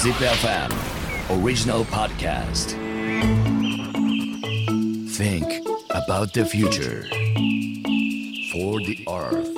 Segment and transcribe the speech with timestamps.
[0.00, 0.72] Zip FM
[1.44, 2.70] Original Podcast
[5.16, 5.46] Think
[5.90, 7.02] about the future
[8.52, 9.48] For the earth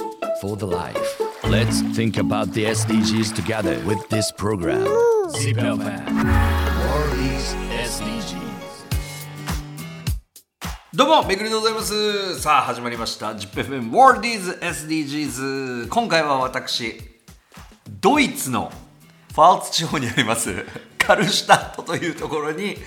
[0.40, 4.84] For the life Let's think about the SDGs together with this program
[5.30, 8.38] Zip FM World is SDGs
[10.94, 17.00] どうもめぐりでございますさあ始まりました ZIPFM Worldies SDGs 今回は私
[18.00, 18.70] ドイツの
[19.33, 20.53] ファルツ地方にあります
[20.99, 22.77] カルシュタットというところに、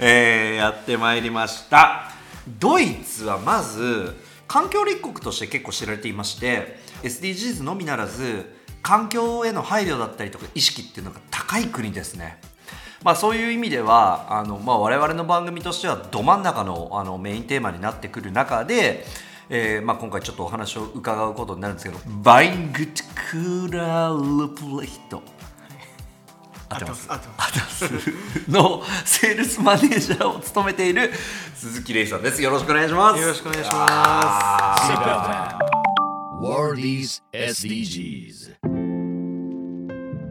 [0.00, 2.10] えーやってまいりました。
[2.58, 12.40] ドイツはまず環境立国として結構知られていまして SDGs のみならず環境への配慮だったりとか意識っていうのが高い国ですね。
[13.04, 19.06] まあ、そういう意味ではあの、まあ、我々の番組としてはど真ん中のあのメインテーマになってくる中で、
[19.48, 25.22] えーまあ、今回ちょっとお話を伺うことになるんですけど Weingutクーラールプレヒト。
[26.72, 27.06] 合ってます。
[27.10, 27.84] 合ってます。
[27.84, 28.50] 合ってます。
[28.50, 31.10] のセールスマネージャーを務めている
[31.54, 32.42] 鈴木玲さんです。
[32.42, 33.20] よろしくお願いします。
[33.20, 34.78] よろしくお願いしま
[37.32, 38.56] SDGs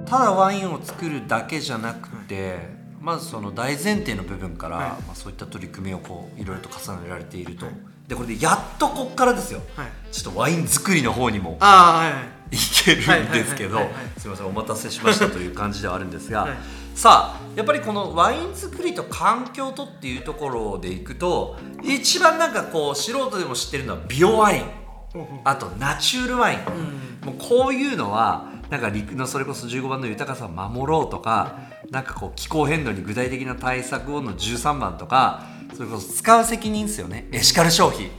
[0.05, 2.57] ただワインを作るだけじゃなくて、
[2.99, 4.85] まずその大前提の部分から、はい。
[5.03, 7.65] まあ、そういった取り組みをこういろいろと重ねられていると、
[8.09, 9.87] でこれでやっとこっからですよ、はい。
[10.11, 13.79] ちょっとワイン作りの方にもああはいはいいけるんですけど
[14.17, 16.57] すみませんお待たせしましたという感じではあるんですが、はい。
[16.95, 24.63] さあやっぱりこのワイン作りと環境とっていうところでいくと一番なんかこう素人でも知ってるのはビオワイン。
[25.43, 35.43] あとナチュールワイン、もうこういうのはなんか陸のそれこそ15番の豊かさを守ろうとかなんかこう気候変動に具体的な対策をの13番とか
[35.73, 37.27] それこそ使う責任ですよね。
[37.33, 38.09] エシカル消費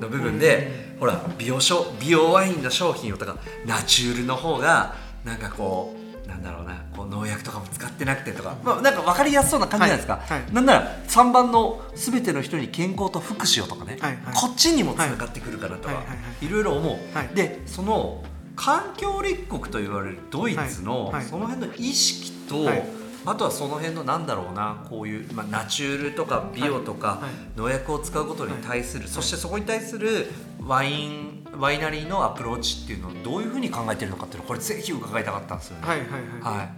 [0.00, 3.36] の部分で、ほら美容商美容ワインの商品をとか
[3.66, 10.52] ナチュールの方がなんかこうなんだろうなこう農薬とかも使ってなくてとか、まあ、なんか分かりやすそうな感じじゃないですか、はいはい。
[10.52, 14.34] なんなら3番の「すべての人に健康と福祉を」とかね、はいはい。
[14.34, 16.02] こっちにもつながってくるかなとか、は
[16.42, 17.28] いろいろ思う、はい。
[17.34, 18.22] でその
[18.56, 22.97] 環境立国と言われるドイツの、その辺の意識と、はい
[23.30, 27.22] あとはその辺のなんだろうなこういう、まあ、ナチュールとか美容とか、はい。
[27.22, 30.28] はい農薬を使うことに対する、そしてそこに対する
[30.64, 35.88] ワインワイナリーのアプローチっていうのをどういうふうに考えてるのかっていうのをこれぜひ伺いたかったんですよね。
[35.88, 36.16] はいはいは
[36.54, 36.58] い。
[36.58, 36.68] はい。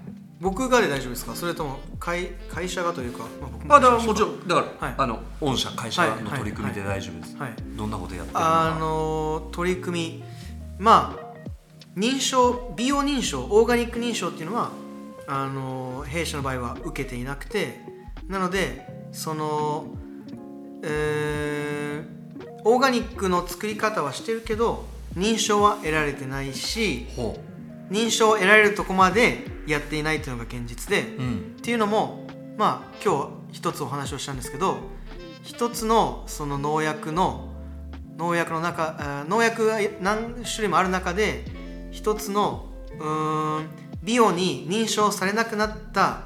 [0.41, 1.35] 僕がで大丈夫ですか？
[1.35, 4.95] それとも会会社がというか、まあ、僕まあ、だからもちろんだから、はい。
[4.97, 8.75] あの御社会社のはいはい取り組みで大丈夫です、はいどんなことやってるのか。
[8.75, 10.25] あの取り組み
[10.79, 14.71] まあ認証美容認証オーガニック認証っていうのは
[15.33, 17.81] あの弊社の場合は受けていなくて
[18.29, 19.87] なのでその、
[20.83, 22.21] えー
[22.65, 24.85] オーガニックの作り方はしてるけど
[25.17, 27.39] 認証は得られてないしほ
[27.91, 32.27] 認証を得られるとこまでやっていないというのが現実で、う、うん、っていうのも
[32.57, 34.77] まあ今日一つお話をしたんですけど
[35.43, 37.49] 一つのその農薬の
[38.17, 41.45] 農薬の中農薬が何種類もある中で
[41.91, 42.67] 一つの
[42.99, 43.50] うーん
[44.03, 46.23] ビオに認証されなくなった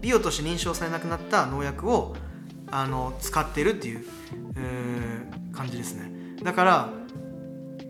[0.00, 2.16] ビオとして認証されなくなった農薬を
[2.70, 4.04] あの使ってるっていう、
[4.56, 6.10] えー感じですね。
[6.42, 6.88] だから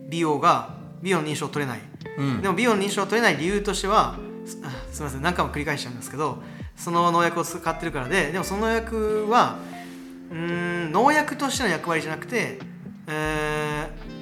[0.09, 1.81] ビオがビオの認証を取れない。
[2.19, 2.43] うん。
[2.43, 4.57] でも美容の認証を取れない理由としてはす
[5.01, 6.43] みません何回も繰り返しちゃうんですけど
[6.77, 9.59] その農薬を使ってるからででもその農薬は
[10.31, 10.37] うー
[10.89, 12.59] ん農薬としての役割じゃなくて、
[13.07, 14.13] えー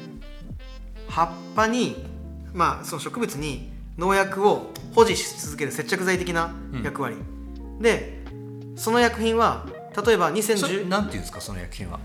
[1.08, 2.04] 葉っぱに
[2.54, 6.52] まあその植物に農薬を保持し続ける接着剤的な
[6.82, 7.16] 役割、
[7.80, 8.24] で
[8.76, 9.66] その薬品は
[10.06, 12.00] 例えばそれ2010なんていうんですかその薬品は？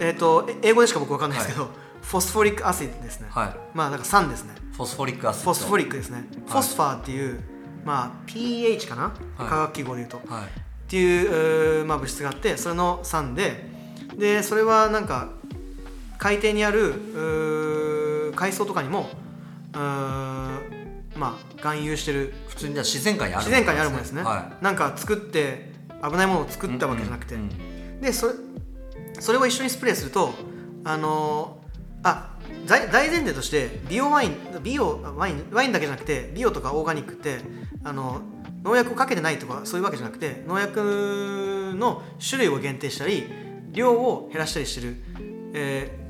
[0.00, 1.70] えっ、とえ英語でしか僕わかんないですけど、
[2.02, 3.56] フォスフォリックアシッドですね、はい。
[3.74, 4.54] まあなんか酸ですね。
[4.72, 5.52] フォスフォリックアシッド。
[5.52, 7.40] フォスフォリックですね、フォスファーっていう、
[7.84, 9.10] まあ、pH かな、は
[9.46, 9.48] い。
[9.48, 10.48] 化学記号で言うと、っはい。
[10.88, 13.68] ていう、まあ、物質があってそれの酸で
[14.16, 15.28] でそれはなんか
[16.18, 19.10] 海底にある海藻とかにも
[19.74, 20.57] うー
[21.18, 25.72] まあ含有してる普通にじゃあ自然界にある自然界にあるものですね、はなんか作って
[26.02, 27.50] 危ないものを作ったわけじゃなくて、うんうん
[28.00, 28.34] でそれ
[29.18, 30.32] それを一緒にスプレーすると
[30.84, 31.68] あのー
[32.04, 37.40] あ大大前提として美容ワイン美容ワインワインだけじゃなくて美容とかオーガニックって
[37.82, 38.20] あの
[38.62, 43.24] 農薬をかけてないとかそういうわけじゃなくて農薬の種類を限定したり
[43.72, 44.96] 量を減らしたりしてる、
[45.54, 46.07] えー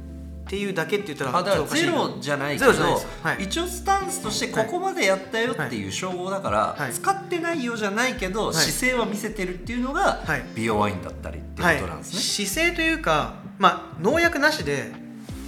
[0.48, 3.44] っていうだけって言ったらあだからゼロじゃないけどはい。
[3.44, 6.92] 一応スタンスとしてここまでやったよっていう称号だから、はい。
[6.92, 8.54] 使ってないよじゃないけど、い。
[8.54, 10.44] 姿勢は見せてるっていうのが、はい。
[10.54, 14.90] 美容ワインだったりっていうことなんですね、姿勢というか、まあ、農薬なしで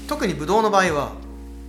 [0.07, 1.13] 特にブドウの場合は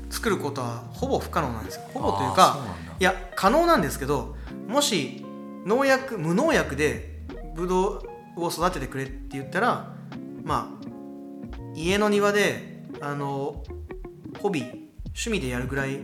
[0.10, 1.83] 作ることはほぼ不可能なんですよ。
[1.94, 2.60] ほぼというか
[3.00, 4.36] いや可能なんですけど
[4.68, 5.24] もし
[5.66, 7.22] 農薬無農薬で
[7.56, 8.04] ブド
[8.36, 9.94] ウを育ててくれって言ったら
[10.44, 10.81] まあ
[11.75, 12.70] 家の庭で
[13.01, 13.63] あの
[14.39, 14.65] ホビー
[15.07, 16.00] 趣味でやるぐらい、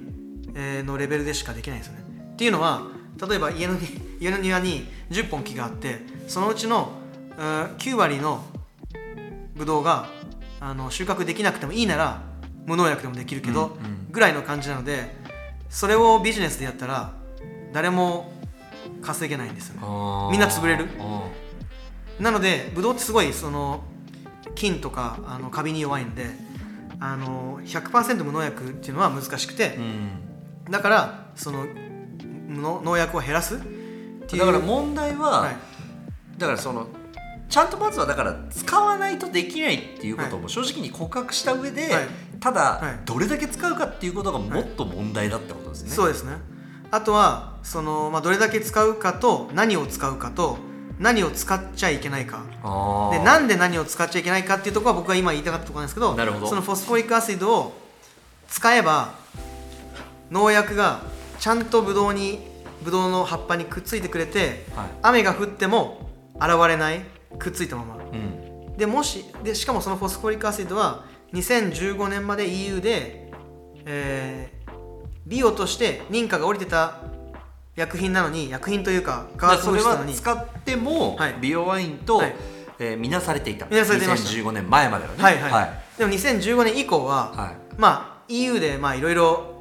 [0.56, 2.04] えーのレベルでしかできないんですよね。
[2.34, 2.82] っていうのは
[3.28, 3.88] 例えば家のに
[4.20, 6.92] 家の庭に10本木があってそのうちの、
[7.38, 8.44] えー9割の
[9.56, 10.10] ブドウが
[10.60, 12.22] あの収穫できなくてもいいなら
[12.66, 14.08] 無農薬でもできるけど、うんうん。
[14.12, 15.16] ぐらいの感じなので
[15.70, 17.14] それをビジネスでやったら
[17.74, 18.32] 誰も
[19.02, 19.82] 稼げないんですよね。
[20.32, 20.88] みんな潰れる。
[21.00, 21.28] あ
[22.20, 23.84] なのでブドウってすごいその
[24.56, 26.26] 菌とかあのカビに弱いんで
[27.00, 29.82] あの100%無農薬っていうのは難しくてー、う
[30.70, 30.72] ん。
[30.72, 31.66] だからその
[32.48, 34.46] の農薬を減らすっていう。
[34.46, 35.58] だから問題は、はい。
[36.38, 36.88] だからその
[37.50, 42.08] ちゃんとまずはだから使わないとできないっていうことも正直に告白した上で、はい。
[42.40, 43.06] ただ、はい。
[43.06, 45.92] どれだけ使うかっていうことがもっと問題だってことですね。
[45.92, 46.34] そうですね。
[46.92, 50.58] あとはその、まあ、どれだけ使うかと何を使うかと
[51.00, 52.44] 何を使っちゃいけないか。
[53.12, 56.48] でなんで何を使っちゃいけないかっていうところは僕が今言いたかったところなんですけどなるほど。
[56.48, 57.74] そのフォスフォリックアシドを
[58.48, 59.14] 使えば
[60.32, 61.02] 農薬が
[61.40, 62.40] ちゃんとブドウに
[62.84, 64.88] ブドウの葉っぱにくっついてくれて、はい。
[65.02, 67.02] 雨が降っても現れない
[67.40, 67.96] くっついたまま。
[67.96, 68.78] うん。
[68.78, 73.32] でもしでしかもそのフォスフォリックアシドは2015年まで EU で、
[73.86, 74.58] えー
[75.28, 77.02] ビオとして認可が下りてた
[77.78, 80.12] 薬品なのに薬品というか化学だからそれ物質なのに。
[80.12, 81.36] は使っても、はい。
[81.40, 82.36] 美容ワインと、はい。
[82.80, 83.68] えー見なされていた。
[83.68, 84.30] 見なされていました。
[84.32, 85.24] 2015年前まではね。
[85.24, 86.00] はいはい、はい。
[86.00, 87.56] でも2015年以降は、はい。
[87.78, 89.54] まあ EU でまあいろいろ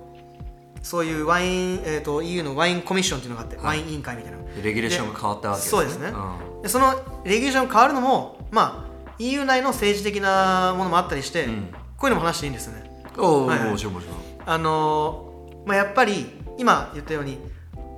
[0.83, 3.67] そういうワイン、えー、と EU のワインコミッションっていうのがあって、はい。
[3.67, 4.39] ワイン委員会みたいな。
[4.63, 5.79] レギュレーションが変わったわけですね。
[5.79, 6.09] そうですね。
[6.09, 6.63] うん。
[6.63, 11.69] でそのレギュレーションが変わるのもまあ EU 内の政治的なものもあったりして、うん。
[11.99, 12.91] こういうのも話していいんですよね。
[13.19, 13.71] おお、はいはい。
[13.71, 14.17] もちろんもちろん
[14.49, 16.27] あのーまあ、やっぱり
[16.59, 17.39] 今言ったように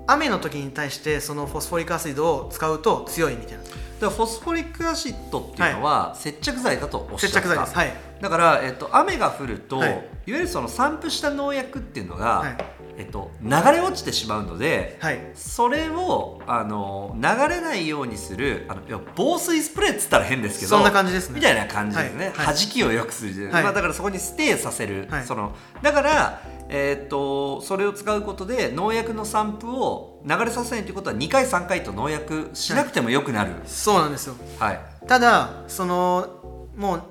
[0.08, 3.64] 雨の時に対してその phos phoric acid を使うと強いみたいな。
[4.00, 7.40] だフォスフォリックアシッドっていうのは、接着剤だとおっしゃった。
[7.40, 7.74] 接着剤です。
[7.74, 7.92] はい。
[8.20, 9.90] だから、えっと、雨が降ると、はい。
[9.90, 12.56] い、わゆるその散布した農薬っていうのが、はい。
[12.96, 15.20] えっと、流れ落ちてしまうので、はい。
[15.34, 21.36] それをあの流れないようにするあの防水スプレーっつったら変ですけどそんな感じですね。
[21.36, 22.34] みたいな感じですね、はい。
[22.34, 22.46] はい。
[22.46, 23.62] 弾きを良くする、はい。
[23.62, 25.24] まあ、だからそこにステイさせる、はい。
[25.24, 34.34] そのだから、えっとそれを使うことで農薬の散布を流れさせないということは2回3回と農薬しなくてもよくなる、そうなんですよ。
[34.58, 34.80] はい。
[35.06, 37.02] ただそのもう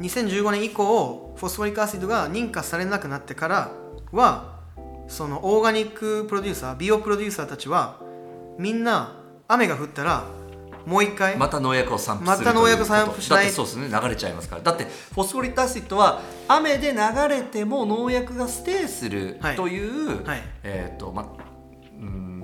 [0.00, 3.70] 2015年以降フォスフォリックアシドが認可されなくなってから
[4.12, 4.60] は
[5.08, 8.00] そのオーガニックプロデューサービオプロデューサーたちは
[8.58, 9.16] みんな
[9.48, 10.24] 雨が降ったら
[10.90, 13.44] もう一回、また農薬を散布するまた農薬を散布しない？
[13.44, 14.62] だってそうですね流れちゃいますから。
[14.62, 14.84] だって
[15.14, 16.98] フォスフォリックアシッドは雨で流
[17.28, 19.56] れても農薬がステイするはい。
[19.56, 20.42] という、はい。
[20.64, 21.32] えっ、とま
[21.96, 22.39] うん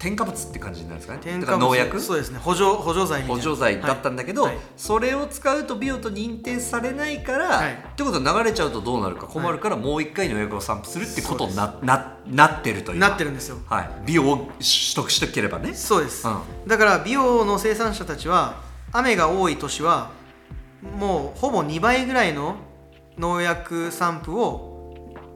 [0.00, 1.20] 添加物って感じになるんですかね。
[1.22, 2.00] 添加農薬？
[2.00, 2.38] そうですね。
[2.38, 4.54] 補助補助剤補助剤だったんだけど、はい。
[4.54, 7.72] はいそれを使うとビオと認定されないから、はい。
[7.74, 12.98] ってことは流れちゃうとどうなるか困るから、もう一回農薬を散布するってことになななってるという。
[12.98, 13.58] なってるんですよ。
[13.68, 14.48] はい、ビオを取
[14.94, 15.74] 得しとければね。
[15.74, 16.40] そうです、うん。
[16.66, 18.62] だから美容の生産者たちは
[18.92, 20.10] 雨が多い年は
[20.98, 22.56] もうほぼ2倍ぐらいの
[23.18, 24.69] 農薬散布を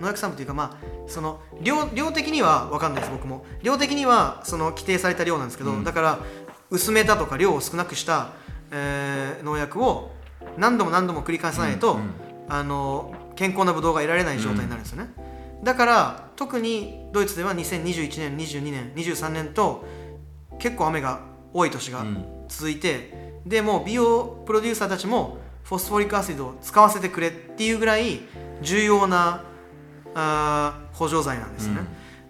[0.05, 3.45] 農薬散布というかまあその量量的には分かんないです僕も。
[3.62, 5.85] 量的にはその規定された量なんですけど、うん。
[5.85, 6.19] だから
[6.71, 8.33] 薄めたとか量を少なくした、
[8.71, 10.12] えー農薬を
[10.59, 12.11] 何度も何度も繰り返さないと、うんうん。
[12.49, 15.11] あの健康なブドウが得られない状態になるんですよね、
[15.64, 19.85] だから特にドイツでは2021年22年23年と
[20.59, 22.25] 結構雨が多い年がうん。
[22.49, 28.21] 続いて、でもう美容プロデューサーたちもフォスフォリックアシドを使わせてくれっていうぐらい
[28.61, 29.45] 重要な
[30.14, 31.80] あー補助剤なんですよね、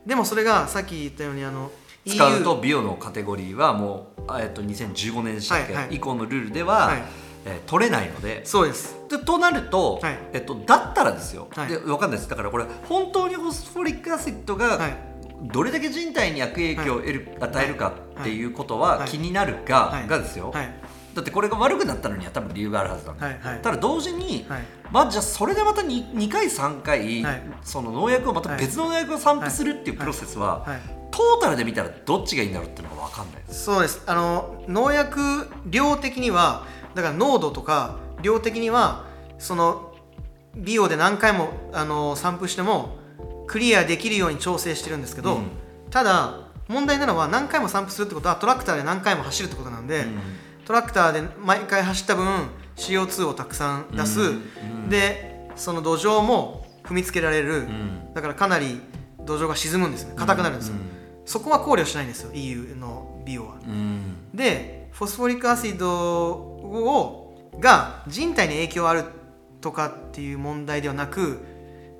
[0.06, 1.70] でもそれがさっき言ったようにあの
[2.06, 5.96] 使うとビオのカテゴリーはもう、あえっと、2015年でしたっけ、はいはい。
[5.96, 7.02] 以降のルールでは、はい。
[7.46, 8.44] えー取れないので。
[8.46, 8.96] そうです。
[9.10, 10.18] でとなると、はい。
[10.32, 11.68] えっと、だったらですよ、はい。
[11.68, 12.28] で分かんないです。
[12.28, 14.96] だからこれ本当にフォスフォリックアシッドがはい。
[15.42, 19.08] どれだけ人体に悪影響を得る、与えるかっていうことははい。
[19.08, 20.08] 気になるが、はい。
[20.08, 20.83] がですよ、はい
[21.14, 23.62] だってこれが悪くなったのには多分理由があるはずなんで、はいはい。
[23.62, 24.62] ただ同時に、はい。
[24.90, 27.42] まあ、じゃあそれでまた 2, 2回3回、はい。
[27.62, 30.80] その農薬をまた別の農薬を散布するっていうプロセスは、はい。
[31.10, 34.02] トータルで見たらどっちがいいんだろうっていうのが分かんないそうです。
[34.06, 36.66] あの農薬量的には
[36.96, 39.04] だから濃度とか量的には
[39.38, 39.94] その
[40.56, 42.96] 美容で何回もあの散布しても
[43.46, 45.50] クリアできるように調整してるんですけど、うん。
[45.90, 50.06] ただ問題なのは何回も散布するってことはトラクターで何回も走るってことなんで、
[50.64, 54.24] トラクターで毎回走った分 CO2 をたくさん出す、う
[54.86, 54.88] ん。
[54.88, 58.12] でその土壌も踏みつけられる、ん。
[58.14, 58.80] だからかなり
[59.24, 60.14] 土壌が沈むんですね。
[60.16, 60.80] 硬くなるんですよ、うん。
[61.24, 62.32] そこは考慮しないんですよ。
[62.32, 63.54] EU の美容は。
[63.66, 64.30] うん。
[64.34, 69.04] でフォスフォリックアシドをが人体に影響ある
[69.60, 71.40] とかっていう問題ではなく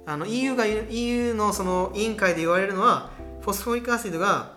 [0.07, 4.53] あの EU, が EU のその委員会で言われるのはフォスフォリックアシドが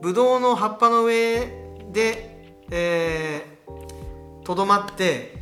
[0.00, 1.46] ブドウの葉っぱの上
[1.92, 2.33] で
[2.70, 5.38] えーとど、まって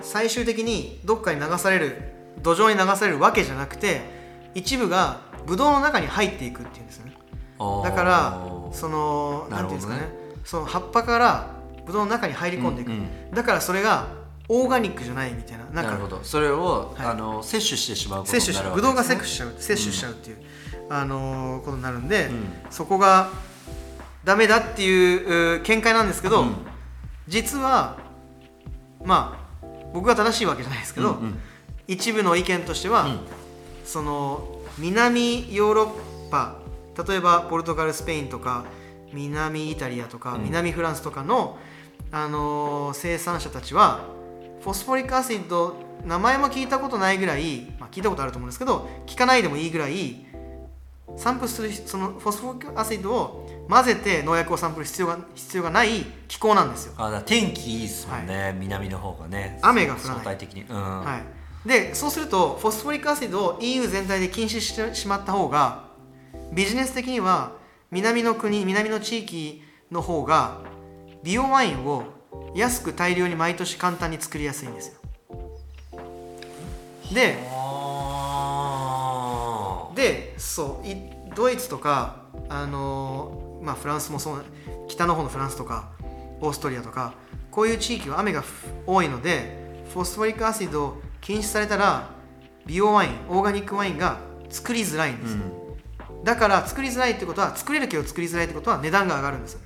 [0.00, 1.96] 最終的にどっかに流される
[2.42, 4.00] 土壌に流されるわけじゃなくて
[4.54, 7.12] 一部がブドウの中に入っていくっていうんですよね。
[7.84, 8.40] だから
[8.72, 10.02] そのなるほどねなんていうんですかね。
[10.44, 11.50] その葉っぱから
[11.86, 14.08] ブドウの中に入り込んでいく、うんうんだからそれが
[14.48, 15.64] オーガニックじゃないみたいな。
[15.66, 16.20] なんかなるほど。
[16.22, 17.06] それを、はい。
[17.06, 18.74] あの摂取してしまうことになるわけ摂取しちゃう。
[18.74, 20.36] ブドウが摂ですね取しちゃう摂取しちゃうっていう、
[20.90, 22.44] あのーことになるんで、うん。
[22.70, 23.30] そこが
[24.24, 26.54] ダメだっていうう見解なんですけど、うん。
[27.28, 27.98] 実は
[29.04, 31.38] まあ僕が正しいわけじゃないですけど、うんうん。
[31.88, 33.20] 一部の意見としては、うん。
[33.84, 36.56] その南ヨーロッパ
[37.06, 38.64] 例えばポルトガルスペインとか
[39.12, 40.44] 南イタリアとか、うん。
[40.44, 41.58] 南フランスとかの、
[42.10, 44.00] あのー生産者たちは
[44.62, 45.74] フォスフォリックアシド
[46.04, 50.24] 名前も聞いたことないぐらい、まあ、聞いたことあると思うんですけど聞かないでもいいぐらい
[51.16, 56.94] 散布するそのフォスフォリックアシドを混ぜて農薬を散布する必要が必要がない気候なんですよ。
[56.96, 59.58] あ天気いいですもんね、南の方がね。
[59.62, 60.14] 雨が降らない。
[60.14, 60.62] 相対的に。
[60.62, 61.20] うん、は
[61.64, 65.84] い、でそうするとフォスフォリックアシドを EU 全体で禁止してしまった方が
[66.52, 67.52] ビジネス的には
[67.90, 70.60] 南の国南の地域の方が
[71.22, 72.04] 美容ワインを
[72.54, 74.94] 安く大量に毎年簡単に作りやすいんですよ。
[77.12, 77.36] で
[79.94, 80.96] でそうい
[81.34, 84.44] ドイツとかあのーまあフランスもそう
[84.88, 85.92] 北の方のフランスとか
[86.40, 87.14] オーストリアとか
[87.50, 92.10] こういう地域は雨がふ多いのでフォスフォリックアシドを禁止されたら
[92.66, 94.18] 美容ワインオーガニックワインが
[94.50, 95.40] 作りづらいんですよ、
[96.24, 99.60] だから作りづらいってことは作れるけど作りづらいってことは値段が上がるんですよ。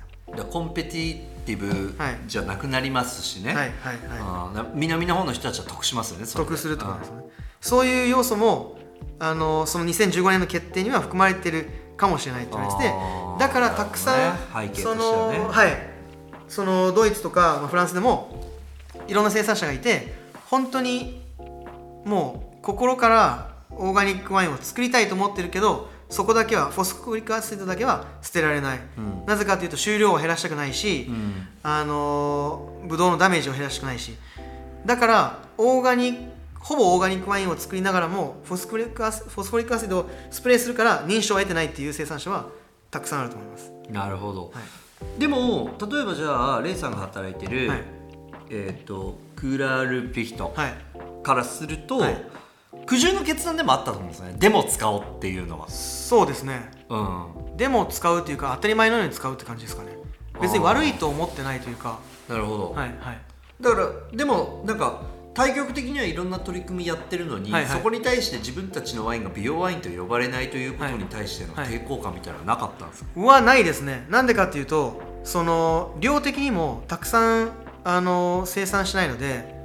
[0.51, 2.19] コンペティティブはい。
[2.27, 3.97] じゃなくなりますしね、はいはいはい。
[4.19, 7.23] あーだ南の方の人たちは得しますよね得するとですね。
[7.61, 8.77] そういう要素も
[9.19, 12.93] あのその2015年の決定には含まれてるかもしれないって言われてて
[13.39, 14.37] だからたくさん、
[14.67, 14.83] ね。
[14.83, 15.97] そのはい。
[16.47, 18.53] そのドイツとかまあフランスでも
[19.07, 20.13] いろんな生産者がいて
[20.49, 21.21] 本当に
[22.05, 29.25] もう心からオーガニックワインを作りたいと思ってるけどそこだけはフォスフォリックアシドだけは捨てられない、うん。
[29.25, 31.47] なぜかというと収量を減らしたくないし、うん。
[31.63, 34.15] あのーブドウのダメージを減らしたくないし。
[34.85, 36.36] だからオーガニック
[36.67, 42.47] ほぼオーガニックワインを作りながらもフォスフォリックアシフォスフォリックアシドをスプレーするから認証を得てないっていう生産者は
[42.91, 43.71] たくさんあると思います。
[43.89, 45.17] なるほど、はい。
[45.17, 47.83] でも例えばじゃあレイさんが働いてる、はい。
[48.49, 50.73] えっ、とクーラールピヒトはい、
[51.23, 52.21] からすると、はい。
[52.85, 54.35] 苦渋の決断でもあったと思うんですね。
[54.37, 55.69] でも使おうっていうのは。
[55.69, 56.69] そうですね。
[56.89, 57.55] うん。
[57.55, 59.97] でも使うというか当たり前のように使うって感じですかね。
[60.41, 61.99] 別に悪いと思ってないというか。
[62.27, 63.17] なるほど、はいはい。
[63.61, 67.71] だからでもなんか対極的にはいろんな取り組みやってるのに、はいはい。
[67.71, 71.67] そこに対して自分たちのワインが美容ワインと呼ばれないということに対してのはい。
[71.67, 74.07] 抵抗感みたいなのはなかったんですか、はないですね。
[74.09, 77.51] なんでかっていうとその量的にもたくさん
[77.83, 79.55] あの生産しないので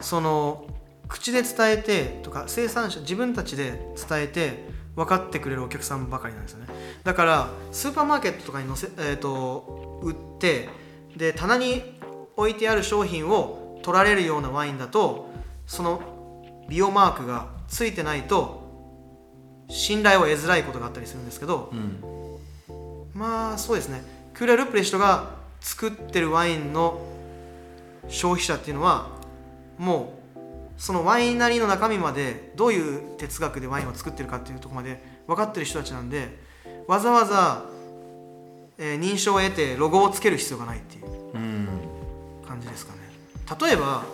[0.00, 0.64] その
[1.06, 3.72] 口で伝えてとか生産者自分たちで
[4.08, 4.64] 伝えて
[4.96, 6.68] 分かってくれるお客さんばかりなんですよね。
[7.02, 10.70] だからスーパーマーケットとかに載せ、えー、と売って
[11.14, 12.00] で棚に
[12.36, 15.30] 置いてある商品を取られるようなワインだと
[15.66, 16.00] その
[16.68, 18.64] 美容マークがついてないと
[19.68, 22.00] 信頼を得づらいことがあったりするんですけど、うん。
[23.12, 24.02] まあそうですね。
[24.32, 27.00] クーラー・ルップレ人が作ってるワインの
[28.08, 29.08] 消費者っていうのは
[29.78, 30.38] もう
[30.76, 36.36] そのワイナリーの中身までどういう哲学でワインを作ってるかっていうところまで分かってる人たちなんで
[36.86, 37.64] わざわざ、
[38.78, 41.68] えー認証を得てロゴをつける必要がないっていううん。
[42.46, 43.03] 感じですかね
[43.60, 44.04] 例えば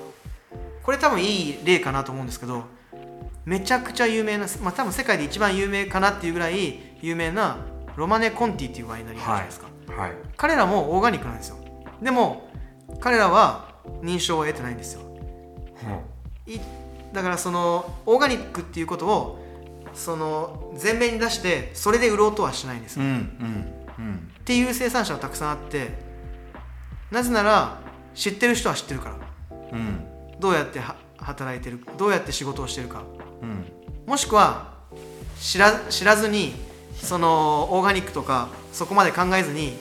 [0.83, 2.65] これ多分いい例かなと思うんですけど
[3.45, 7.59] めちゃくちゃ有名な、まあ、多分世界で一番有名かなっていうぐらい有名な
[7.97, 10.13] ロマネ・コンティっていうワイナリーじゃないですか、はい。
[10.37, 11.57] 彼らもオーガニックなんですよ。
[12.03, 12.49] でも
[13.01, 15.03] 彼らは認証を得てないんですよ。
[16.47, 16.59] い
[17.13, 19.45] だからそのオーガニックっていうことを
[19.95, 23.17] その前面に出してそれで売ろうとはしないんですよ、うんうん
[23.99, 24.33] うん。
[24.39, 25.89] っていう生産者はたくさんあって
[27.11, 27.81] なぜなら
[28.21, 29.17] 知ってる人は知ってるから。
[29.73, 30.05] うん。
[30.39, 33.03] どうやっては働いてるどうやって仕事をしてるか。
[33.41, 33.65] うん。
[34.07, 34.75] もしくは
[35.41, 36.53] 知ら知らずに
[36.97, 39.79] そのオーガニックとかそこまで考えずに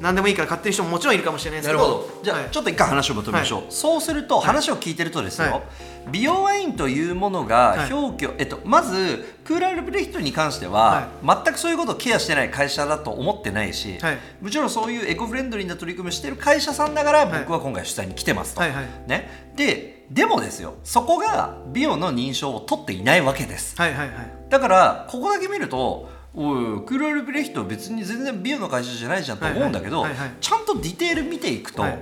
[0.00, 1.88] 何でもいいから買ってる人ももちろんいるかもしれないですなけど。
[1.88, 2.20] るほど。
[2.22, 2.50] じゃあ、はい。
[2.50, 5.62] ちょっと一回話をまとめましょう、はそうすると話を聞いてるとですよ、はい。
[6.10, 7.92] 美容ワインというものがはい。
[7.92, 14.18] 表記を、えっと、まずクーラールブレヒトに関しては、全くそういうことをケアしてない会社だと思ってないし、はい。
[14.40, 17.40] もちろんそういうエコフレンドリーな取り組みをしている会社さんだからはい。
[17.40, 23.74] 僕は今回取材に来てますと、ね、ででもですよそこが美容の認証を取っていないわけです。
[23.76, 24.30] はいはいはい。
[24.50, 30.04] だからここだけ見るとおいクーラールブレヒト別に全然美容の会社じゃないじゃんと思うんだけど、
[30.40, 31.98] ちゃんとディテール見ていくと、はい。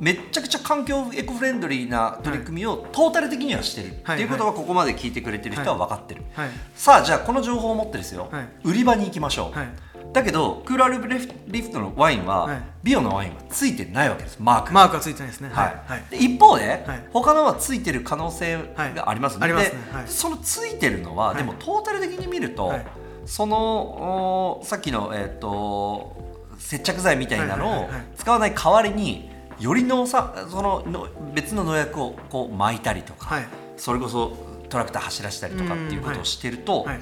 [0.00, 6.50] めっちゃくちゃ環境エコフレンドリーな取り組みをトータル的にはしてる、はいっていうことはここまで聞いてくれてる人は分かってる、はい。
[6.74, 8.48] さあじゃあこの情報を持ってですよ、はい。
[8.64, 9.68] 売り場に行きましょう、はい。
[10.12, 11.18] だけどクーラールブレ
[11.48, 12.62] リフトのワインは、はい。
[12.82, 14.38] 美容のワインはついてないわけです。
[14.40, 15.50] マークマークはついてないですね。
[15.52, 15.66] は
[16.12, 16.24] い。
[16.24, 17.04] 一方で、はい。
[17.12, 19.72] 他のはついてる可能性がありますので,、
[20.06, 21.36] そのついてるのは、はい。
[21.36, 22.86] でもトータル的に見ると、はい
[23.28, 26.16] そのおさっきの、えー、と
[26.58, 28.06] 接着剤みたいなのをはいはいはいはい。
[28.16, 29.30] 使わない代わりに
[29.60, 33.48] より農さそのの別の農薬をこう巻いたりとか、はい。
[33.76, 34.36] それこそ
[34.70, 37.00] トラクター走らせたりとかっていうことをしてると、はい。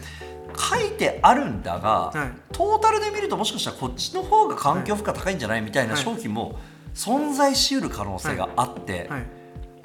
[0.58, 6.58] 書いてあるんだが、はいトータルで見るともしかしたらこっちの方が環境負荷高いんじゃないみたいなはい商品も
[6.94, 9.26] 存在しうる可能性があって、はい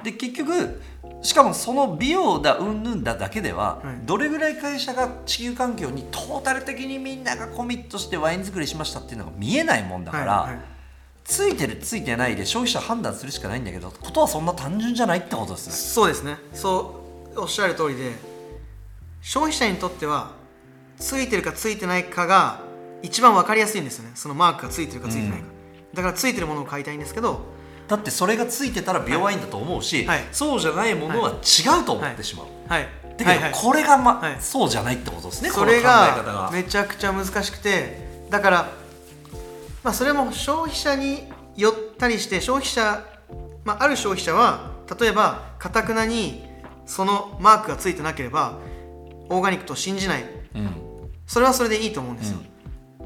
[0.03, 0.81] で結局
[1.21, 4.05] しかもその美容だうんぬんだだけでは、はい。
[4.05, 10.61] どれぐらい会社が地球環境にトータル的にみんながコミットしてワイン作りしましたっていうのが見えないもんだから、はいはい。
[11.23, 15.73] ついてるついてないで消費者判断するしかないんだけどことはそんな単純じゃないってことですね。
[15.73, 16.37] そうですね。
[16.53, 17.01] そ
[17.35, 18.13] うおっしゃる通りで
[19.21, 20.31] 消費者にとっては
[20.97, 22.61] ついてるかついてないかが
[23.03, 24.11] 一番分かりやすいんですよね。
[24.15, 25.45] そのマークがついてるかついてないか、
[25.93, 27.45] だからついてるものを買いたいんですけど
[27.91, 30.23] だってそれがついてたら美容ワインだと思うし、はい。
[30.31, 32.45] そうじゃないものは違うと思ってしまう。
[32.69, 32.87] はい。
[33.17, 34.37] だけど、これが、まはい。
[34.39, 36.49] そうじゃないってことですねそれがが。
[36.53, 38.71] めちゃくちゃ難しくてだから
[39.83, 43.03] まあそれも消費者によったりして消費者、
[43.65, 46.45] まあ、ある消費者は例えばかたくなに
[46.85, 48.57] そのマークがついてなければ
[49.27, 50.23] オーガニックと信じない。
[50.55, 50.69] うん。
[51.27, 52.37] それはそれでいいと思うんですよ、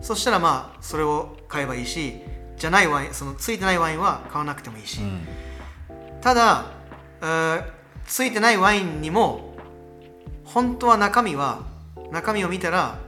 [0.01, 2.21] そしたらまあそれを買えばいいし
[2.57, 5.27] じゃないワインそのついてないワインは買わなくてもいいし、うん。
[6.21, 6.71] ただ
[8.05, 9.55] ついてないワインにも
[10.43, 11.63] 本当は中身は
[12.11, 12.99] 中身を見たら、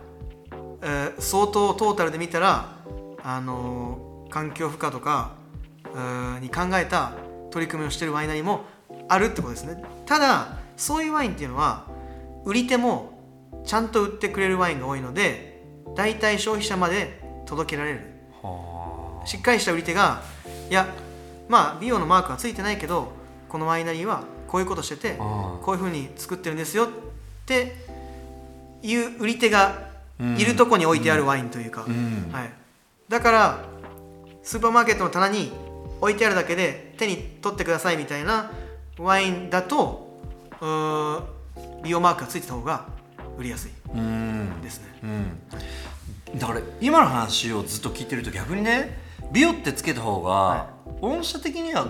[0.82, 2.76] えー相当トータルで見たら、
[3.24, 5.32] あのー環境負荷とか
[6.42, 7.14] に考えた
[7.50, 8.66] 取り組みをしてるワイナリーも
[9.08, 9.82] あるってことですね。
[10.06, 11.88] ただそういうワインっていうのは
[12.46, 13.18] 売り手も
[13.66, 15.64] ちゃんと売ってくれるワインが多いので
[15.96, 18.02] 大体消費者まで届けられる。
[18.42, 18.77] は
[19.28, 20.22] しっかりした売り手が
[20.70, 20.88] いや
[21.48, 23.12] まあ美容のマークはついてないけど
[23.50, 26.88] このワイナリーはこういうことしててあこういうふうに作ってるんですよっ
[27.46, 27.76] て
[28.82, 29.88] いう売り手が
[30.38, 32.30] いるとこに置いてあるワインというか、うん。
[32.32, 32.52] はい、
[33.10, 33.66] だから
[34.44, 35.52] スーパーマーケットの棚に
[36.00, 38.52] 置いてあるだけで手に取ってくださいみたいな
[38.98, 40.08] ワインだと
[41.84, 42.86] 美容マークがついてた方が
[43.38, 43.72] 売りやすい。
[43.94, 44.62] うん。
[44.62, 44.88] ですね。
[46.34, 50.70] うん、だから今の話をずっと聞いてると逆にね美容ってつけた方が、は
[51.02, 51.86] 御社的には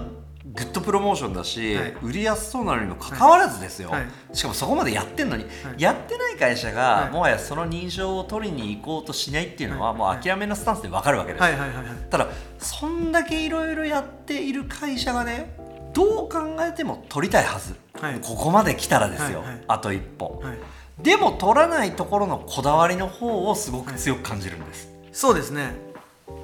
[0.54, 1.93] グッドプロモーションだし、はい。
[2.02, 4.08] 売りやすそうなのにもかかわらずですよ、はい。
[4.34, 5.82] しかもそこまでやってんのに、はい。
[5.82, 7.12] やってない会社が、はい。
[7.12, 9.97] もはやその認証を取りに行こうとしないっていうのは、はい。
[9.97, 11.45] もう諦めのスタンスで分かるわけです、
[12.10, 15.56] ただそんだけいろいろやっている会社がね
[15.93, 18.19] どう考えても取りたいはず、はい。
[18.21, 20.58] ここまで来たらですよ、あと一歩、はい。
[21.04, 25.73] でも取らないところのこだわりの方をすごく強く感じるんです、そうですね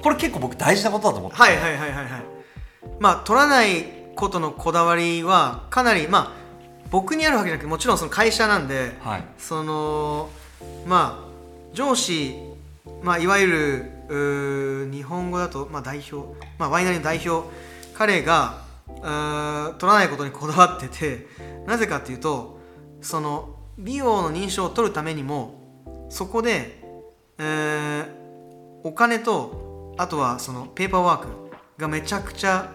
[0.02, 1.42] これ結構僕大事なことだと思ってて。
[1.42, 2.22] はいはいはいはいはい。
[3.00, 6.44] まあ取らないことのこだわりはかなりまあ
[6.90, 9.24] 僕にあるわけじゃなくてもちろんその会社なんではい。
[9.38, 10.30] その
[10.86, 12.34] まあ上司、
[13.02, 17.48] まあ、いわゆる日本語だと、まあ、代表、まあ、ワイナリーの代表
[17.94, 21.26] 彼がうー取らないことにこだわってて
[21.66, 22.60] なぜかっていうと
[23.00, 26.80] その美容の認証を取るためにもそこで、
[27.38, 28.24] えー
[28.86, 29.63] お金と
[29.96, 31.28] あとはそのペーパーワーク
[31.78, 32.70] がめちゃくちゃ、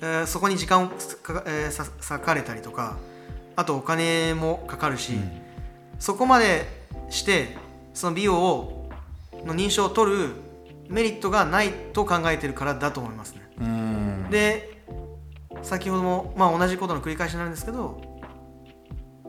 [0.00, 0.88] えーそこに時間を
[1.22, 2.96] かか、えーさ割かれたりとか
[3.54, 5.14] あとお金もかかるし、
[5.98, 6.66] そこまで
[7.08, 7.56] して
[7.94, 8.90] その美容を
[9.44, 10.28] の認証を取る
[10.88, 13.42] メリットがないと考えてるからだと思いますね。
[13.60, 14.76] うんで
[15.62, 18.00] 先ほども、まあ、同じことの繰り返しになるんですけど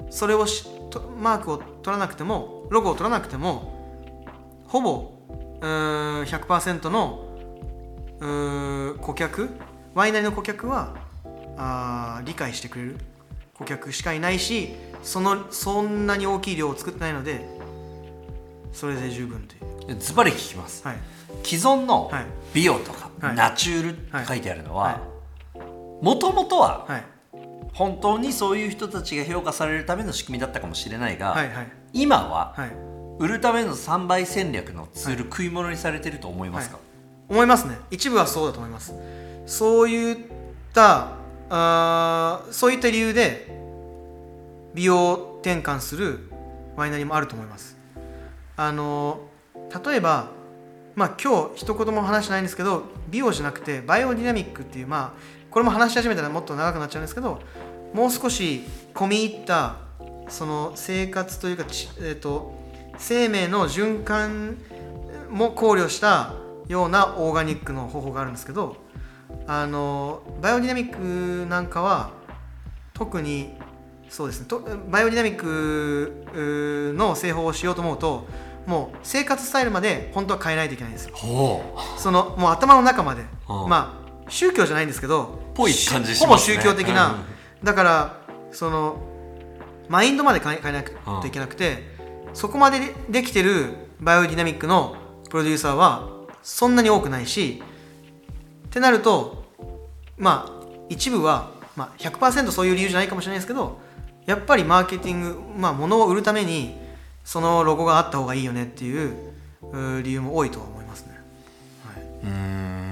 [0.10, 5.14] それをしとマークを取らなくてもロゴを取らなくてもほぼ
[5.62, 7.27] うーん100%の
[8.20, 9.50] う顧客？
[9.94, 10.96] ワイナリーの顧客は
[11.58, 12.98] あー理解してくれる。
[13.54, 17.44] 顧客しかいないしそのそんなに大きい量を作ってないので
[18.72, 19.96] それで十分という。
[20.00, 20.86] ズバリ聞きます。
[20.88, 20.98] はい。
[21.44, 22.26] 既存のはい。
[22.54, 23.36] 美容とか、はい。
[23.36, 25.02] ナチュールって書いてあるのはは
[26.02, 27.04] もともとははい。
[27.74, 31.68] 本当にそういう人たちが評価されるための仕組みだったかもしれないが、はいはい。
[31.94, 32.72] 今ははい。
[33.20, 36.78] 売るための3倍戦略のツール、食い物にされてると思いますか、
[37.30, 37.78] 思いますね。
[37.92, 38.94] 一部はそうだと思います。
[39.46, 40.18] そういっ
[40.74, 41.14] た
[41.50, 43.48] あそういった理由で
[44.74, 46.30] 美容転換する
[46.76, 47.78] ワイナリーもあると思います。
[48.56, 49.22] あの
[49.86, 50.28] 例えば
[50.96, 57.40] まあ今日一言も話してないんですけど美容じゃなくてバイオディナミックっていうまあこれも話し始めたらもっと長くなっちゃうんですけど
[57.94, 58.64] もう少し
[58.94, 59.78] 込み入った
[60.30, 62.54] その生活というかち、えー、と
[62.98, 64.58] 生命の循環
[65.30, 66.34] も考慮した
[66.68, 68.78] ようなオーガニックの方法があるんですけど
[69.46, 72.12] あのバイオディナミックなんかは
[72.94, 73.54] 特に
[74.10, 78.28] そうですねとバイオディナミックの製法をしようと思うと
[78.66, 81.16] もう生活スタイルまで本当は変えないといけないんですよ。
[81.16, 81.64] ほ
[81.98, 87.14] そのもう頭の中まで、うんまあ宗教じゃないんですけどぽい感じしほぼ宗教的な、
[87.62, 87.66] うん。
[87.66, 88.18] だから
[88.52, 88.98] その
[89.88, 91.82] マインドまで変え変えなくといけなくて、
[92.34, 94.98] そこまででできてるバイオディナミックの
[95.30, 96.17] プロデューサーは
[96.48, 97.62] そんなに多くないし
[98.68, 99.44] ってなると
[100.18, 103.80] まあ一部は、まあ、100%そういう理由じゃないかもしれないですけど
[104.26, 106.78] やっぱりマーケティング、まあ、物を売るために
[107.26, 109.14] そのロゴがあった方がいいよねっていう
[110.02, 111.20] 理由も多いとは思いますね。
[111.86, 112.04] はい。
[112.24, 112.88] うん。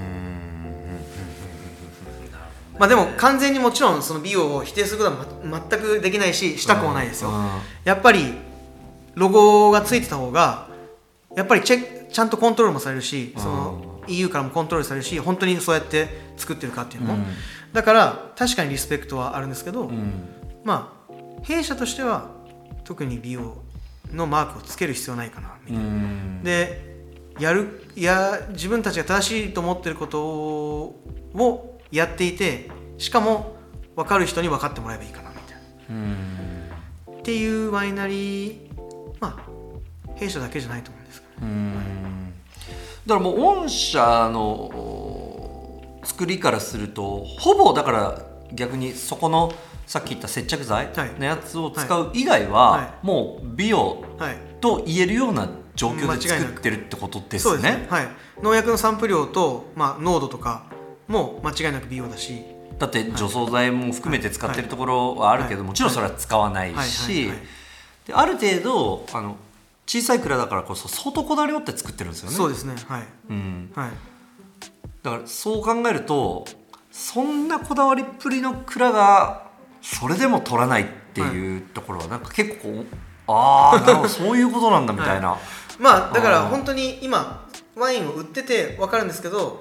[2.78, 4.02] まあでも完全にもちろん。
[4.02, 7.32] その美容を否定することはま全くできないししたくもないですよ、
[7.84, 8.34] やっぱり
[9.14, 10.68] ロゴがついてた方が
[11.34, 17.24] やっぱりチェちゃんとコントロールもされるしその EU からもコントロールされるし本当にそうやって作ってるかっていうのも、うん。
[17.72, 20.28] だから確かにリスペクトはあるんですけど、うん。
[20.64, 22.30] まあ弊社としては
[22.84, 23.56] 特に美容
[24.12, 25.88] のマークをつける必要ないかなみたいな。
[25.88, 26.42] うん。
[26.42, 26.96] で
[27.38, 33.56] やるいや自分たちが正しいと思ってることをやっていてしかも
[33.94, 35.58] 分かる人に分かってもらえばいいかなみたい
[35.90, 36.68] うん。
[36.68, 38.58] なっていうワイナリー
[39.20, 40.95] まあ弊社だけじゃないと思
[41.40, 42.32] うん。
[43.06, 48.22] だからもう御社のお作りからするとほぼだから
[48.52, 49.52] 逆にそこの
[49.86, 51.12] さっき言った接着剤はい。
[51.18, 53.06] のやつを使う以外は、はい。
[53.06, 54.36] もう美容はい。
[54.60, 57.62] と言えるような状況で作ってるってことですそうね。
[57.62, 57.86] ですね。
[57.88, 58.08] はい。
[58.42, 60.64] 農薬の散布量と、まあ、濃度とか
[61.06, 62.42] も間違いなく美容だし。
[62.78, 65.68] だって除草剤も含めて使ってるところはあるけど、はい。
[65.68, 67.38] もちろんそれは使わないしはい。
[68.06, 69.36] である程度あの
[69.86, 72.36] 小さい蔵だからこそ相当こだわり持って作ってるんですよね。
[72.36, 72.74] そうですね。
[72.88, 73.04] はい。
[73.30, 73.90] うん、はい。
[75.02, 76.44] だからそう考えると
[76.90, 79.46] そんなこだわりっぷりの蔵が
[79.80, 82.84] それでも取らないっていうところはなんか結構
[83.28, 85.36] ああ なるほどそういうことなんだみたいな、
[85.78, 87.46] まあだから本当に今
[87.76, 89.60] ワインを売ってて分かるんですけど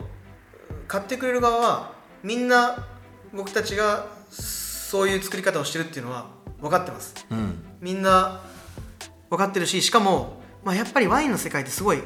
[0.88, 1.92] 買ってくれる側は
[2.24, 2.88] みんな
[3.32, 6.26] 僕たちがそういう作り方をしてるっていうのは
[6.60, 7.14] 分かってます。
[7.30, 7.64] うん。
[7.82, 8.42] みんな
[9.36, 12.02] 分かってるししかも、まあ、やっぱりワインの世界ってすごい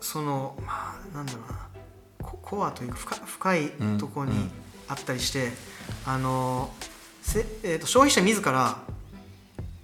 [0.00, 1.68] そのまあなんだろうな
[2.22, 4.50] ココアというか深深いところにうん
[4.88, 5.52] あったりして、
[6.06, 6.70] あの
[7.22, 8.78] せ、えー、と消費者自ら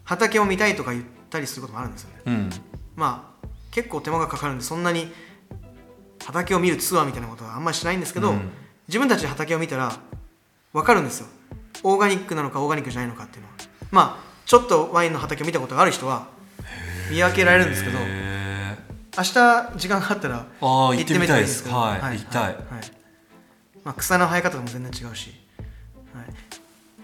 [0.04, 2.22] 畑を見たいとか言ったりすることもあるんですよね。
[2.26, 2.50] うん。
[2.96, 5.12] まあ結構手間がかかるんでそんなに
[6.24, 8.50] 畑を見るツアーみたいなことはあんまりしないんですけど、うん。
[8.88, 9.94] 自分たちで畑を見たら
[10.72, 11.26] 分かるんですよ。
[11.82, 13.54] オーガニックなのかオーガニックじゃないのかっていうのは。
[13.90, 16.28] まあちょっとワインの畑を見たことがある人は
[17.11, 18.76] 見分けられるんですけどへ
[19.16, 21.76] 明日時間があったら行ってみたいですけど。
[21.76, 22.42] はい行きたい。
[22.44, 22.54] はい
[23.85, 25.30] まあ、草の生え方も全然違うし、
[26.14, 26.22] は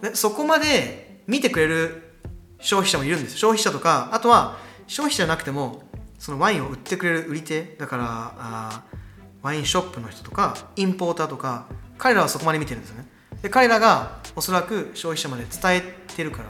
[0.09, 2.14] い、でそこまで見てくれる
[2.59, 5.83] 消費者もいるんです消費者とかあとは消費者じゃなくても
[6.18, 8.05] そのワインを売ってくれる売り手だから
[8.38, 8.98] あー
[9.42, 11.66] ワインショップの人とかインポーターとか
[11.98, 13.07] 彼らはそこまで見てるんですよね。
[13.42, 15.83] で彼らがおそらく消費者まで伝え
[16.14, 16.44] てるから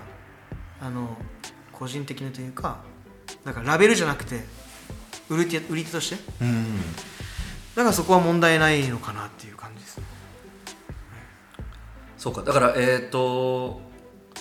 [0.80, 1.16] あの
[1.72, 2.78] 個人的にというか
[3.44, 4.44] だからラベルじゃなくて
[5.28, 6.16] 売り手売り手として？
[6.16, 6.80] ーうん。
[7.76, 10.04] だからそこは問題ないのかなっていう感じですね。
[12.18, 12.42] そうか。
[12.42, 13.80] だからえっ、と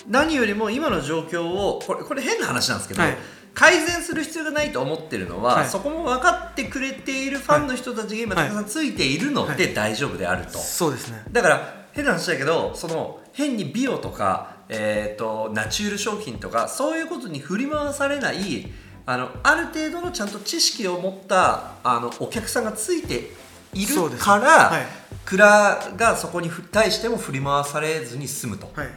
[0.08, 3.16] 何よりも今の状況をこれこれ変な話なんですけど、はい。
[3.54, 5.68] 改善する必要がないと思ってるのは、はい。
[5.68, 8.48] そこも分かってくれているファンの人たちが今はい。
[8.48, 11.22] たくさんついているのはで大丈夫であると、そうですね。
[11.30, 18.70] だから変な話だけどその変に美容とか、えー、とナチュール商品とかそういうことに振り回されない
[19.04, 23.32] あのある程度のちゃんと知識を持ったあのお客さんがついて
[23.74, 24.86] いるから、はい。
[25.24, 28.70] 蔵がそこに対しても振り回されずに済むと。
[28.74, 28.88] はい。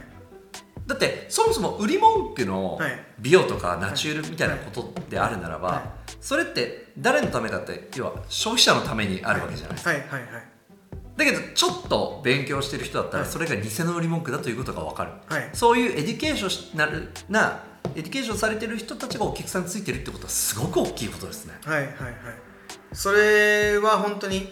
[0.86, 3.04] だってそもそも売り文句のはい。
[3.18, 5.82] 美容とかナチュールみたいなことであるならば、はい。
[6.20, 10.00] それって誰のためかって要は消費者のためにあるわけじゃないですか、はい。
[10.00, 10.08] はい。
[10.10, 10.53] はい
[11.16, 13.32] だけどちょっと勉強してる人だったらはい。
[13.32, 15.50] それが偽の売り文句だということが分かる、はい。
[15.52, 17.62] そういうエデュケーションなるな
[17.94, 21.54] エデュケーションされてる人たちがお客さんについてるってことはすごく大きいことですね。
[21.64, 21.94] はいはいはい。
[22.92, 24.50] それは本当に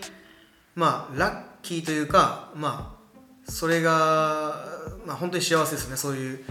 [0.75, 4.65] まあラッキーというかまあそれが
[5.05, 5.97] まあ本当に幸せですね。
[5.97, 6.45] そういう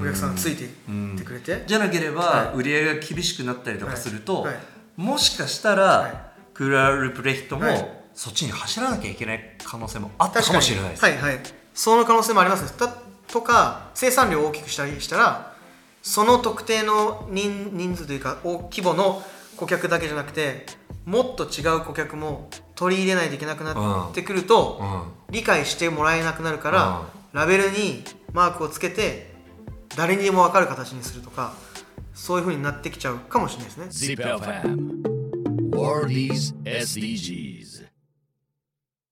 [0.00, 1.64] お客さんがついていってくれて。
[1.66, 4.54] じゃなければは売り上げが厳しくなったりとかすると、はい。
[4.54, 4.62] はい。
[4.96, 6.12] もしかしたら、はい。
[6.54, 11.38] クラルプレヒトも、はいそっちに走らなきゃいけない可能性もあったかもしれないです、はいはい。
[11.72, 12.76] その可能性もありますね。
[12.76, 12.88] た
[13.32, 15.54] とか生産量を大きくしたりしたら
[16.02, 19.22] その特定の人人数というか大規模の
[19.56, 20.66] 顧客だけじゃなくて
[21.04, 24.84] もっと違う顧客も取り入れないといけなくなってくると、う
[25.30, 25.32] ん。
[25.32, 27.02] 理解してもらえなくなるから、
[27.32, 28.02] ラベルに
[28.32, 29.32] マークをつけて
[29.96, 31.54] 誰にでも分かる形にするとか
[32.14, 33.86] そういう風になってきちゃうかもしれないですね